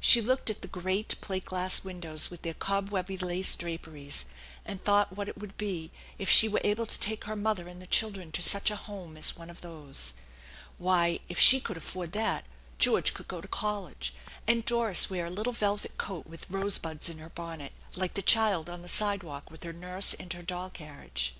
She 0.00 0.20
looked 0.20 0.50
at 0.50 0.62
the 0.62 0.66
great 0.66 1.14
plate 1.20 1.44
glass 1.44 1.84
windows 1.84 2.28
with 2.28 2.42
their 2.42 2.54
cobwebby 2.54 3.16
lace 3.18 3.54
draperies, 3.54 4.24
and 4.64 4.82
thought 4.82 5.14
what 5.16 5.28
it 5.28 5.38
would 5.38 5.56
be 5.56 5.92
if 6.18 6.28
she 6.28 6.48
were 6.48 6.60
able 6.64 6.86
to 6.86 6.98
take 6.98 7.22
her 7.26 7.36
mother 7.36 7.68
and 7.68 7.80
the 7.80 7.86
children 7.86 8.32
to 8.32 8.42
such 8.42 8.72
a 8.72 8.74
home 8.74 9.16
as 9.16 9.36
one 9.36 9.48
of 9.48 9.60
those. 9.60 10.12
Why, 10.78 11.20
if 11.28 11.38
she 11.38 11.60
could 11.60 11.76
afford 11.76 12.10
that, 12.14 12.44
George 12.80 13.14
could 13.14 13.26
v 13.26 13.30
go 13.30 13.40
to 13.40 13.46
college, 13.46 14.12
and 14.44 14.64
Doris 14.64 15.08
wear 15.08 15.26
a 15.26 15.30
little 15.30 15.52
velvet 15.52 15.96
coat 15.96 16.26
with 16.26 16.50
rose 16.50 16.78
buds 16.78 17.08
in 17.08 17.18
her 17.18 17.30
bonnet, 17.30 17.72
like 17.94 18.14
the 18.14 18.22
child 18.22 18.68
on 18.68 18.82
the 18.82 18.88
sidewalk 18.88 19.52
with 19.52 19.62
her 19.62 19.72
nurse 19.72 20.14
and 20.14 20.32
her 20.32 20.42
doll 20.42 20.68
carriage. 20.70 21.34